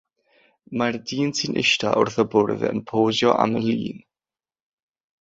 [0.81, 4.05] Mae'r dyn sy'n eistedd wrth y bwrdd yn posio am lun.